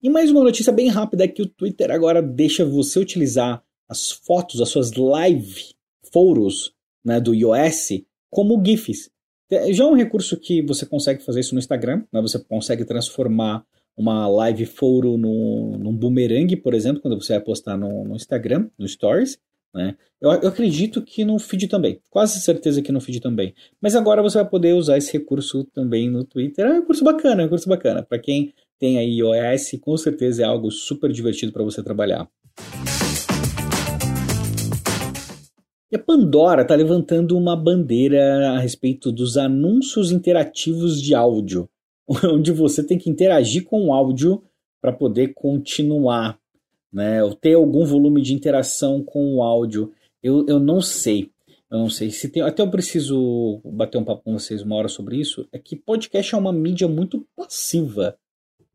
E 0.00 0.08
mais 0.08 0.30
uma 0.30 0.44
notícia 0.44 0.72
bem 0.72 0.88
rápida 0.88 1.24
é 1.24 1.28
que 1.28 1.42
o 1.42 1.48
Twitter 1.48 1.90
agora 1.90 2.22
deixa 2.22 2.64
você 2.64 3.00
utilizar 3.00 3.60
as 3.88 4.12
fotos, 4.12 4.60
as 4.60 4.68
suas 4.68 4.92
live 4.92 5.74
foros 6.12 6.72
né, 7.04 7.20
do 7.20 7.34
iOS 7.34 8.04
como 8.30 8.62
GIFs. 8.64 9.10
É, 9.50 9.72
já 9.72 9.82
é 9.82 9.86
um 9.86 9.96
recurso 9.96 10.36
que 10.36 10.62
você 10.62 10.86
consegue 10.86 11.24
fazer 11.24 11.40
isso 11.40 11.52
no 11.52 11.58
Instagram, 11.58 12.04
né? 12.12 12.20
você 12.20 12.38
consegue 12.38 12.84
transformar 12.84 13.64
uma 13.96 14.28
live 14.28 14.66
foro 14.66 15.16
no, 15.16 15.76
num 15.78 15.96
boomerang, 15.96 16.54
por 16.56 16.74
exemplo, 16.74 17.02
quando 17.02 17.20
você 17.20 17.32
vai 17.32 17.42
postar 17.42 17.76
no, 17.76 18.04
no 18.04 18.14
Instagram, 18.14 18.68
no 18.78 18.86
Stories. 18.86 19.36
Né? 19.74 19.96
Eu, 20.20 20.30
eu, 20.30 20.48
acredito 20.48 21.02
que 21.02 21.24
no 21.24 21.40
feed 21.40 21.66
também, 21.66 22.00
quase 22.08 22.40
certeza 22.40 22.80
que 22.80 22.92
no 22.92 23.00
feed 23.00 23.20
também. 23.20 23.52
Mas 23.80 23.96
agora 23.96 24.22
você 24.22 24.38
vai 24.38 24.48
poder 24.48 24.74
usar 24.74 24.96
esse 24.96 25.12
recurso 25.12 25.64
também 25.64 26.08
no 26.08 26.22
Twitter. 26.22 26.66
É 26.66 26.70
um 26.70 26.80
recurso 26.80 27.02
bacana, 27.02 27.42
é 27.42 27.44
um 27.44 27.46
recurso 27.46 27.68
bacana. 27.68 28.02
Para 28.02 28.18
quem 28.20 28.54
tem 28.78 28.98
aí 28.98 29.18
iOS, 29.18 29.78
com 29.80 29.96
certeza 29.96 30.42
é 30.42 30.46
algo 30.46 30.70
super 30.70 31.10
divertido 31.10 31.52
para 31.52 31.64
você 31.64 31.82
trabalhar. 31.82 32.28
E 35.90 35.96
a 35.96 35.98
Pandora 35.98 36.62
está 36.62 36.74
levantando 36.74 37.36
uma 37.36 37.56
bandeira 37.56 38.50
a 38.50 38.58
respeito 38.58 39.10
dos 39.10 39.38
anúncios 39.38 40.12
interativos 40.12 41.00
de 41.00 41.14
áudio, 41.14 41.68
onde 42.24 42.52
você 42.52 42.84
tem 42.84 42.98
que 42.98 43.08
interagir 43.08 43.64
com 43.64 43.86
o 43.86 43.92
áudio 43.92 44.42
para 44.82 44.92
poder 44.92 45.32
continuar, 45.34 46.38
né? 46.92 47.24
Ou 47.24 47.34
ter 47.34 47.54
algum 47.54 47.86
volume 47.86 48.20
de 48.20 48.34
interação 48.34 49.02
com 49.02 49.36
o 49.36 49.42
áudio. 49.42 49.90
Eu, 50.22 50.44
eu 50.46 50.60
não 50.60 50.80
sei. 50.80 51.30
Eu 51.70 51.78
não 51.78 51.88
sei 51.90 52.10
se 52.10 52.28
tem. 52.28 52.42
Até 52.42 52.62
eu 52.62 52.70
preciso 52.70 53.60
bater 53.64 53.98
um 53.98 54.04
papo 54.04 54.24
com 54.24 54.38
vocês 54.38 54.62
uma 54.62 54.76
hora 54.76 54.88
sobre 54.88 55.16
isso. 55.16 55.48
É 55.50 55.58
que 55.58 55.74
podcast 55.74 56.34
é 56.34 56.38
uma 56.38 56.52
mídia 56.52 56.86
muito 56.86 57.26
passiva. 57.34 58.16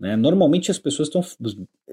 Né? 0.03 0.17
Normalmente 0.17 0.69
as 0.69 0.77
pessoas 0.77 1.07
estão. 1.07 1.21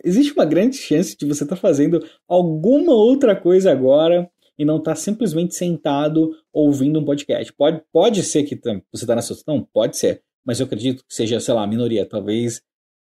Existe 0.02 0.32
uma 0.32 0.44
grande 0.44 0.76
chance 0.76 1.16
de 1.16 1.24
você 1.24 1.44
estar 1.44 1.54
tá 1.54 1.62
fazendo 1.62 2.04
alguma 2.26 2.92
outra 2.92 3.36
coisa 3.36 3.70
agora 3.70 4.28
e 4.58 4.64
não 4.64 4.78
estar 4.78 4.90
tá 4.90 4.96
simplesmente 4.96 5.54
sentado 5.54 6.36
ouvindo 6.52 6.98
um 6.98 7.04
podcast. 7.04 7.52
Pode, 7.52 7.80
pode 7.92 8.24
ser 8.24 8.42
que 8.42 8.56
você 8.92 9.04
está 9.04 9.14
nessa 9.14 9.32
situação? 9.32 9.64
Pode 9.72 9.96
ser. 9.96 10.24
Mas 10.44 10.58
eu 10.58 10.66
acredito 10.66 11.04
que 11.06 11.14
seja, 11.14 11.38
sei 11.38 11.54
lá, 11.54 11.62
a 11.62 11.68
minoria. 11.68 12.04
Talvez, 12.04 12.60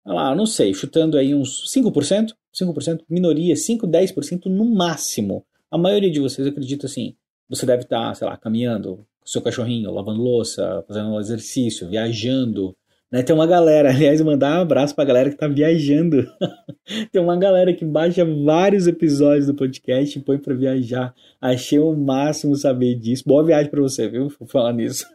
lá, 0.05 0.35
não 0.35 0.45
sei, 0.45 0.75
chutando 0.75 1.17
aí 1.17 1.33
uns 1.33 1.65
5%, 1.75 2.35
5%, 2.55 2.99
minoria, 3.09 3.55
5, 3.55 3.87
10% 3.87 4.45
no 4.45 4.63
máximo. 4.63 5.43
A 5.71 5.77
maioria 5.77 6.11
de 6.11 6.19
vocês 6.19 6.47
acredita 6.47 6.85
assim. 6.85 7.15
Você 7.49 7.65
deve 7.65 7.81
estar, 7.81 8.09
tá, 8.09 8.13
sei 8.13 8.27
lá, 8.27 8.37
caminhando 8.37 9.03
seu 9.25 9.41
cachorrinho, 9.41 9.89
lavando 9.89 10.21
louça, 10.21 10.83
fazendo 10.87 11.09
um 11.09 11.19
exercício, 11.19 11.89
viajando, 11.89 12.75
né? 13.13 13.21
Tem 13.21 13.35
uma 13.35 13.45
galera, 13.45 13.91
aliás, 13.93 14.19
mandar 14.21 14.57
um 14.57 14.61
abraço 14.63 14.95
pra 14.95 15.05
galera 15.05 15.29
que 15.29 15.37
tá 15.37 15.47
viajando. 15.47 16.27
Tem 17.11 17.21
uma 17.21 17.37
galera 17.37 17.71
que 17.71 17.85
baixa 17.85 18.25
vários 18.25 18.87
episódios 18.87 19.45
do 19.45 19.53
podcast 19.53 20.17
e 20.17 20.21
põe 20.21 20.39
pra 20.39 20.55
viajar. 20.55 21.13
Achei 21.39 21.77
o 21.77 21.95
máximo 21.95 22.55
saber 22.55 22.95
disso. 22.95 23.23
Boa 23.25 23.43
viagem 23.43 23.69
para 23.69 23.81
você, 23.81 24.09
viu? 24.09 24.29
Vou 24.39 24.47
falar 24.49 24.73
nisso. 24.73 25.05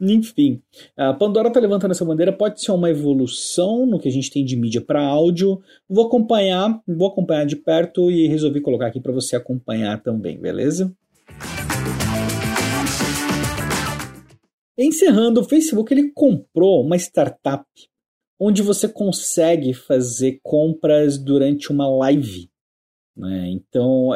Enfim, 0.00 0.60
a 0.96 1.14
Pandora 1.14 1.52
tá 1.52 1.60
levantando 1.60 1.92
essa 1.92 2.04
bandeira. 2.04 2.32
Pode 2.32 2.60
ser 2.60 2.72
uma 2.72 2.90
evolução 2.90 3.86
no 3.86 4.00
que 4.00 4.08
a 4.08 4.12
gente 4.12 4.30
tem 4.30 4.44
de 4.44 4.56
mídia 4.56 4.80
para 4.80 5.00
áudio. 5.00 5.60
Vou 5.88 6.06
acompanhar, 6.06 6.82
vou 6.86 7.08
acompanhar 7.08 7.46
de 7.46 7.54
perto 7.54 8.10
e 8.10 8.26
resolvi 8.26 8.60
colocar 8.60 8.88
aqui 8.88 9.00
para 9.00 9.12
você 9.12 9.36
acompanhar 9.36 10.02
também, 10.02 10.38
beleza? 10.38 10.92
Encerrando, 14.78 15.40
o 15.40 15.44
Facebook 15.44 15.92
ele 15.92 16.12
comprou 16.12 16.84
uma 16.84 16.96
startup 16.96 17.66
onde 18.38 18.62
você 18.62 18.88
consegue 18.88 19.74
fazer 19.74 20.38
compras 20.40 21.18
durante 21.18 21.72
uma 21.72 21.88
live. 21.88 22.48
Né? 23.16 23.50
Então, 23.50 24.10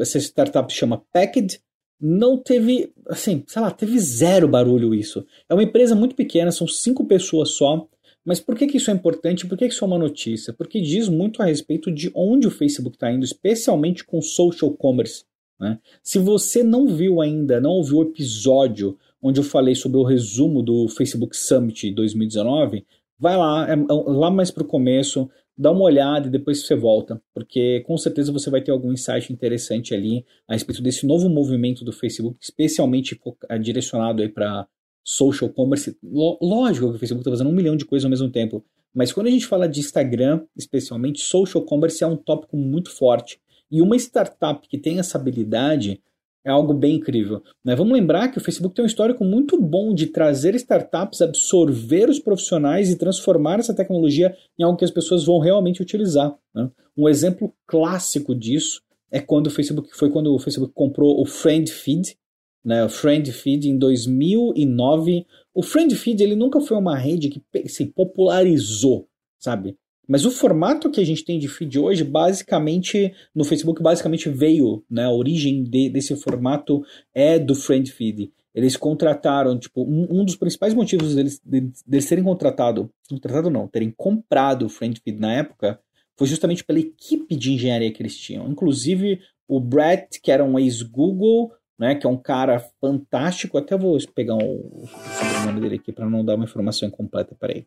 essa 0.00 0.18
startup 0.18 0.72
chama 0.72 1.02
Packed. 1.12 1.60
Não 2.00 2.38
teve, 2.40 2.92
assim, 3.08 3.42
sei 3.48 3.60
lá, 3.60 3.72
teve 3.72 3.98
zero 3.98 4.46
barulho 4.46 4.94
isso. 4.94 5.26
É 5.48 5.54
uma 5.54 5.64
empresa 5.64 5.96
muito 5.96 6.14
pequena, 6.14 6.52
são 6.52 6.68
cinco 6.68 7.04
pessoas 7.04 7.50
só. 7.50 7.88
Mas 8.24 8.38
por 8.38 8.54
que, 8.54 8.68
que 8.68 8.76
isso 8.76 8.92
é 8.92 8.94
importante? 8.94 9.48
Por 9.48 9.58
que, 9.58 9.66
que 9.66 9.74
isso 9.74 9.84
é 9.84 9.88
uma 9.88 9.98
notícia? 9.98 10.52
Porque 10.52 10.80
diz 10.80 11.08
muito 11.08 11.42
a 11.42 11.46
respeito 11.46 11.90
de 11.90 12.12
onde 12.14 12.46
o 12.46 12.52
Facebook 12.52 12.94
está 12.94 13.10
indo, 13.10 13.24
especialmente 13.24 14.04
com 14.04 14.22
social 14.22 14.70
commerce. 14.70 15.24
Né? 15.58 15.80
Se 16.04 16.20
você 16.20 16.62
não 16.62 16.86
viu 16.86 17.20
ainda, 17.20 17.60
não 17.60 17.70
ouviu 17.70 17.98
o 17.98 18.02
episódio 18.02 18.96
onde 19.22 19.40
eu 19.40 19.44
falei 19.44 19.74
sobre 19.74 19.98
o 19.98 20.04
resumo 20.04 20.62
do 20.62 20.88
Facebook 20.88 21.36
Summit 21.36 21.90
2019, 21.92 22.84
vai 23.18 23.36
lá, 23.36 23.68
é, 23.68 23.72
é 23.72 23.76
lá 23.90 24.30
mais 24.30 24.50
para 24.50 24.62
o 24.62 24.66
começo, 24.66 25.28
dá 25.56 25.72
uma 25.72 25.82
olhada 25.82 26.28
e 26.28 26.30
depois 26.30 26.64
você 26.64 26.76
volta, 26.76 27.20
porque 27.34 27.80
com 27.80 27.96
certeza 27.96 28.30
você 28.30 28.48
vai 28.48 28.60
ter 28.60 28.70
algum 28.70 28.92
insight 28.92 29.32
interessante 29.32 29.92
ali 29.92 30.24
a 30.46 30.54
respeito 30.54 30.80
desse 30.80 31.04
novo 31.04 31.28
movimento 31.28 31.84
do 31.84 31.92
Facebook, 31.92 32.38
especialmente 32.40 33.20
é, 33.48 33.58
direcionado 33.58 34.22
aí 34.22 34.28
para 34.28 34.66
social 35.02 35.50
commerce. 35.50 35.96
Lógico 36.02 36.90
que 36.90 36.96
o 36.96 36.98
Facebook 36.98 37.20
está 37.20 37.30
fazendo 37.30 37.50
um 37.50 37.54
milhão 37.54 37.76
de 37.76 37.84
coisas 37.84 38.04
ao 38.04 38.10
mesmo 38.10 38.30
tempo, 38.30 38.64
mas 38.94 39.12
quando 39.12 39.26
a 39.26 39.30
gente 39.30 39.46
fala 39.46 39.68
de 39.68 39.80
Instagram, 39.80 40.42
especialmente, 40.56 41.20
social 41.20 41.64
commerce 41.64 42.02
é 42.02 42.06
um 42.06 42.16
tópico 42.16 42.56
muito 42.56 42.90
forte. 42.90 43.40
E 43.70 43.82
uma 43.82 43.96
startup 43.96 44.66
que 44.66 44.78
tem 44.78 44.98
essa 44.98 45.18
habilidade 45.18 46.00
é 46.44 46.50
algo 46.50 46.72
bem 46.72 46.96
incrível. 46.96 47.42
Né? 47.64 47.74
Vamos 47.74 47.92
lembrar 47.92 48.28
que 48.28 48.38
o 48.38 48.40
Facebook 48.40 48.74
tem 48.74 48.84
um 48.84 48.86
histórico 48.86 49.24
muito 49.24 49.60
bom 49.60 49.92
de 49.92 50.06
trazer 50.06 50.54
startups, 50.54 51.20
absorver 51.20 52.08
os 52.08 52.18
profissionais 52.18 52.90
e 52.90 52.96
transformar 52.96 53.58
essa 53.58 53.74
tecnologia 53.74 54.34
em 54.58 54.62
algo 54.62 54.78
que 54.78 54.84
as 54.84 54.90
pessoas 54.90 55.24
vão 55.24 55.38
realmente 55.38 55.82
utilizar. 55.82 56.34
Né? 56.54 56.70
Um 56.96 57.08
exemplo 57.08 57.52
clássico 57.66 58.34
disso 58.34 58.82
é 59.10 59.20
quando 59.20 59.46
o 59.46 59.50
Facebook 59.50 59.90
foi 59.96 60.10
quando 60.10 60.34
o 60.34 60.38
Facebook 60.38 60.72
comprou 60.74 61.20
o 61.20 61.26
Friend 61.26 61.70
Feed, 61.70 62.16
né? 62.64 62.84
O 62.84 62.88
Friend 62.88 63.30
Feed 63.32 63.68
em 63.68 63.78
2009. 63.78 65.26
O 65.54 65.62
Friend 65.62 65.94
Feed 65.94 66.22
ele 66.22 66.36
nunca 66.36 66.60
foi 66.60 66.76
uma 66.76 66.96
rede 66.96 67.30
que 67.30 67.68
se 67.68 67.86
popularizou, 67.86 69.08
sabe? 69.38 69.76
Mas 70.08 70.24
o 70.24 70.30
formato 70.30 70.90
que 70.90 71.00
a 71.00 71.04
gente 71.04 71.22
tem 71.22 71.38
de 71.38 71.48
feed 71.48 71.78
hoje, 71.78 72.02
basicamente, 72.02 73.12
no 73.34 73.44
Facebook, 73.44 73.82
basicamente 73.82 74.30
veio, 74.30 74.82
né? 74.90 75.04
A 75.04 75.10
origem 75.10 75.62
de, 75.62 75.90
desse 75.90 76.16
formato 76.16 76.82
é 77.14 77.38
do 77.38 77.54
Friend 77.54 77.92
Feed. 77.92 78.32
Eles 78.54 78.76
contrataram, 78.76 79.58
tipo, 79.58 79.82
um, 79.82 80.20
um 80.20 80.24
dos 80.24 80.34
principais 80.34 80.72
motivos 80.72 81.14
deles, 81.14 81.40
deles 81.44 82.08
terem 82.08 82.24
contratado, 82.24 82.90
contratado 83.08 83.50
não, 83.50 83.68
terem 83.68 83.92
comprado 83.94 84.64
o 84.64 84.68
Friend 84.70 84.98
Feed 84.98 85.20
na 85.20 85.34
época, 85.34 85.78
foi 86.16 86.26
justamente 86.26 86.64
pela 86.64 86.80
equipe 86.80 87.36
de 87.36 87.52
engenharia 87.52 87.92
que 87.92 88.02
eles 88.02 88.16
tinham. 88.16 88.48
Inclusive, 88.48 89.20
o 89.46 89.60
Brett, 89.60 90.20
que 90.20 90.32
era 90.32 90.42
um 90.42 90.58
ex-Google, 90.58 91.52
né, 91.78 91.94
que 91.94 92.06
é 92.06 92.10
um 92.10 92.16
cara 92.16 92.58
fantástico, 92.80 93.56
até 93.56 93.76
vou 93.76 93.96
pegar 94.14 94.34
o, 94.34 94.88
sobrenome 94.88 95.60
dele 95.60 95.76
aqui 95.76 95.92
para 95.92 96.10
não 96.10 96.24
dar 96.24 96.34
uma 96.34 96.44
informação 96.44 96.88
incompleta 96.88 97.36
ele. 97.42 97.66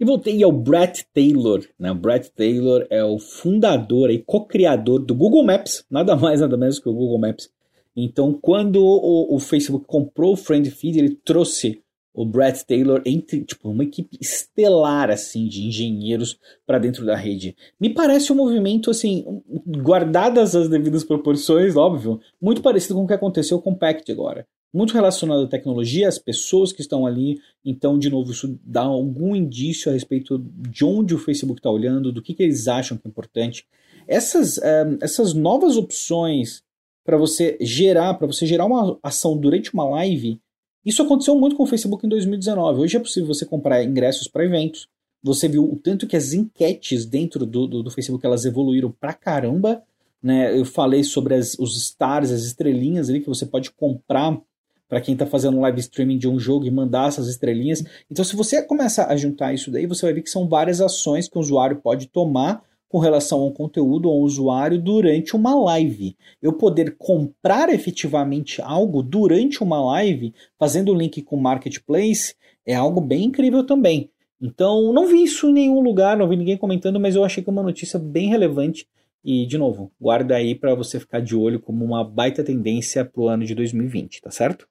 E 0.00 0.04
voltei 0.04 0.42
ao 0.44 0.52
Brett 0.52 1.04
Taylor. 1.12 1.64
Né? 1.78 1.90
O 1.90 1.94
Brett 1.94 2.30
Taylor 2.30 2.86
é 2.88 3.02
o 3.02 3.18
fundador 3.18 4.10
e 4.10 4.18
co-criador 4.18 5.00
do 5.04 5.14
Google 5.14 5.44
Maps, 5.44 5.84
nada 5.90 6.14
mais 6.14 6.40
nada 6.40 6.56
menos 6.56 6.78
que 6.78 6.88
o 6.88 6.92
Google 6.92 7.18
Maps. 7.18 7.50
Então, 7.96 8.32
quando 8.32 8.76
o, 8.76 9.34
o 9.34 9.40
Facebook 9.40 9.84
comprou 9.86 10.34
o 10.34 10.36
Friend 10.36 10.70
Feed, 10.70 10.98
ele 10.98 11.18
trouxe 11.24 11.82
o 12.14 12.24
Brett 12.24 12.64
Taylor 12.64 13.02
entre 13.04 13.44
tipo 13.44 13.68
uma 13.68 13.82
equipe 13.82 14.16
estelar 14.20 15.10
assim 15.10 15.48
de 15.48 15.66
engenheiros 15.66 16.38
para 16.64 16.78
dentro 16.78 17.04
da 17.04 17.16
rede. 17.16 17.56
Me 17.80 17.90
parece 17.90 18.32
um 18.32 18.36
movimento 18.36 18.90
assim, 18.90 19.42
guardadas 19.66 20.54
as 20.54 20.68
devidas 20.68 21.02
proporções, 21.02 21.76
óbvio, 21.76 22.20
muito 22.40 22.62
parecido 22.62 22.94
com 22.94 23.04
o 23.04 23.06
que 23.06 23.14
aconteceu 23.14 23.60
com 23.60 23.72
o 23.72 23.76
Pact 23.76 24.10
agora 24.12 24.46
muito 24.72 24.92
relacionado 24.92 25.44
à 25.44 25.48
tecnologia, 25.48 26.08
às 26.08 26.18
pessoas 26.18 26.72
que 26.72 26.80
estão 26.80 27.06
ali. 27.06 27.40
Então, 27.64 27.98
de 27.98 28.10
novo, 28.10 28.30
isso 28.30 28.58
dá 28.62 28.82
algum 28.82 29.34
indício 29.34 29.90
a 29.90 29.94
respeito 29.94 30.38
de 30.38 30.84
onde 30.84 31.14
o 31.14 31.18
Facebook 31.18 31.60
está 31.60 31.70
olhando, 31.70 32.12
do 32.12 32.22
que, 32.22 32.34
que, 32.34 32.42
eles 32.42 32.68
acham 32.68 32.96
que 32.96 33.06
é 33.06 33.10
importante. 33.10 33.66
Essas, 34.06 34.58
um, 34.58 34.98
essas 35.00 35.34
novas 35.34 35.76
opções 35.76 36.62
para 37.04 37.16
você 37.16 37.56
gerar, 37.60 38.14
para 38.14 38.26
você 38.26 38.46
gerar 38.46 38.66
uma 38.66 38.98
ação 39.02 39.36
durante 39.36 39.72
uma 39.72 39.88
live, 39.88 40.40
isso 40.84 41.02
aconteceu 41.02 41.34
muito 41.38 41.56
com 41.56 41.62
o 41.62 41.66
Facebook 41.66 42.04
em 42.04 42.08
2019. 42.08 42.80
Hoje 42.80 42.96
é 42.96 43.00
possível 43.00 43.34
você 43.34 43.44
comprar 43.44 43.82
ingressos 43.82 44.28
para 44.28 44.44
eventos, 44.44 44.88
você 45.22 45.48
viu 45.48 45.64
o 45.64 45.76
tanto 45.76 46.06
que 46.06 46.16
as 46.16 46.32
enquetes 46.32 47.04
dentro 47.04 47.44
do, 47.44 47.66
do, 47.66 47.82
do 47.82 47.90
Facebook 47.90 48.24
elas 48.24 48.44
evoluíram 48.44 48.90
pra 48.90 49.12
caramba. 49.12 49.82
Né? 50.22 50.56
Eu 50.56 50.64
falei 50.64 51.02
sobre 51.02 51.34
as, 51.34 51.58
os 51.58 51.76
stars, 51.76 52.30
as 52.30 52.42
estrelinhas 52.42 53.08
ali 53.08 53.20
que 53.20 53.28
você 53.28 53.46
pode 53.46 53.70
comprar 53.72 54.40
para 54.88 55.00
quem 55.00 55.12
está 55.12 55.26
fazendo 55.26 55.60
live 55.60 55.80
streaming 55.80 56.18
de 56.18 56.28
um 56.28 56.38
jogo 56.38 56.64
e 56.64 56.70
mandar 56.70 57.08
essas 57.08 57.28
estrelinhas. 57.28 57.84
Então, 58.10 58.24
se 58.24 58.34
você 58.34 58.62
começa 58.62 59.06
a 59.06 59.16
juntar 59.16 59.52
isso 59.52 59.70
daí, 59.70 59.86
você 59.86 60.06
vai 60.06 60.14
ver 60.14 60.22
que 60.22 60.30
são 60.30 60.48
várias 60.48 60.80
ações 60.80 61.28
que 61.28 61.36
o 61.36 61.40
usuário 61.40 61.76
pode 61.76 62.08
tomar 62.08 62.62
com 62.88 62.98
relação 62.98 63.40
ao 63.40 63.52
conteúdo 63.52 64.08
ao 64.08 64.18
usuário 64.18 64.80
durante 64.80 65.36
uma 65.36 65.54
live. 65.54 66.16
Eu 66.40 66.54
poder 66.54 66.96
comprar 66.96 67.68
efetivamente 67.68 68.62
algo 68.62 69.02
durante 69.02 69.62
uma 69.62 69.84
live, 69.84 70.32
fazendo 70.58 70.94
link 70.94 71.20
com 71.22 71.36
Marketplace, 71.36 72.34
é 72.64 72.74
algo 72.74 73.00
bem 73.00 73.24
incrível 73.24 73.64
também. 73.64 74.10
Então, 74.40 74.92
não 74.92 75.06
vi 75.06 75.24
isso 75.24 75.48
em 75.48 75.52
nenhum 75.52 75.80
lugar, 75.80 76.16
não 76.16 76.28
vi 76.28 76.36
ninguém 76.36 76.56
comentando, 76.56 76.98
mas 76.98 77.14
eu 77.14 77.24
achei 77.24 77.42
que 77.42 77.50
é 77.50 77.52
uma 77.52 77.62
notícia 77.62 77.98
bem 77.98 78.28
relevante. 78.28 78.86
E, 79.24 79.44
de 79.46 79.58
novo, 79.58 79.90
guarda 80.00 80.36
aí 80.36 80.54
para 80.54 80.74
você 80.74 80.98
ficar 80.98 81.20
de 81.20 81.34
olho 81.36 81.60
como 81.60 81.84
uma 81.84 82.04
baita 82.04 82.42
tendência 82.44 83.04
para 83.04 83.20
o 83.20 83.28
ano 83.28 83.44
de 83.44 83.54
2020, 83.54 84.22
tá 84.22 84.30
certo? 84.30 84.66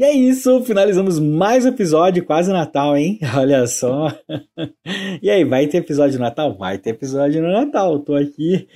E 0.00 0.02
é 0.02 0.12
isso, 0.14 0.62
finalizamos 0.62 1.18
mais 1.18 1.66
um 1.66 1.68
episódio, 1.68 2.24
quase 2.24 2.50
Natal, 2.50 2.96
hein? 2.96 3.18
Olha 3.36 3.66
só. 3.66 4.08
E 5.20 5.28
aí, 5.28 5.44
vai 5.44 5.66
ter 5.66 5.76
episódio 5.76 6.12
de 6.12 6.18
Natal? 6.18 6.56
Vai 6.56 6.78
ter 6.78 6.88
episódio 6.90 7.42
no 7.42 7.52
Natal. 7.52 7.98
Tô 7.98 8.14
aqui, 8.14 8.66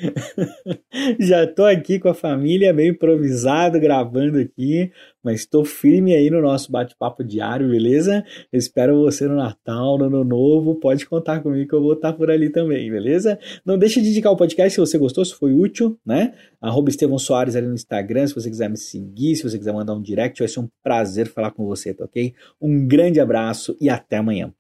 já 1.18 1.46
tô 1.46 1.64
aqui 1.64 1.98
com 1.98 2.10
a 2.10 2.14
família, 2.14 2.74
meio 2.74 2.92
improvisado, 2.92 3.80
gravando 3.80 4.38
aqui, 4.38 4.92
mas 5.24 5.40
estou 5.40 5.64
firme 5.64 6.14
aí 6.14 6.28
no 6.28 6.42
nosso 6.42 6.70
bate-papo 6.70 7.24
diário, 7.24 7.70
beleza? 7.70 8.24
espero 8.52 9.00
você 9.00 9.26
no 9.26 9.36
Natal, 9.36 9.98
no 9.98 10.04
Ano 10.04 10.24
Novo. 10.24 10.74
Pode 10.76 11.06
contar 11.06 11.40
comigo 11.40 11.68
que 11.68 11.74
eu 11.74 11.82
vou 11.82 11.94
estar 11.94 12.12
por 12.12 12.30
ali 12.30 12.50
também, 12.50 12.90
beleza? 12.90 13.38
Não 13.64 13.78
deixe 13.78 14.00
de 14.00 14.10
indicar 14.10 14.32
o 14.32 14.36
podcast 14.36 14.74
se 14.74 14.80
você 14.80 14.98
gostou, 14.98 15.24
se 15.24 15.34
foi 15.34 15.52
útil, 15.52 15.98
né? 16.04 16.34
Arroba 16.60 16.90
Estevão 16.90 17.18
Soares 17.18 17.56
ali 17.56 17.66
no 17.66 17.74
Instagram, 17.74 18.26
se 18.26 18.34
você 18.34 18.48
quiser 18.48 18.68
me 18.68 18.76
seguir, 18.76 19.36
se 19.36 19.42
você 19.42 19.58
quiser 19.58 19.72
mandar 19.72 19.94
um 19.94 20.02
direct, 20.02 20.38
vai 20.38 20.48
ser 20.48 20.60
um 20.60 20.68
prazer 20.82 21.26
falar 21.26 21.50
com 21.50 21.64
você, 21.64 21.94
tá 21.94 22.04
ok? 22.04 22.34
Um 22.60 22.86
grande 22.86 23.20
abraço 23.20 23.76
e 23.80 23.88
até 23.88 24.18
amanhã. 24.18 24.52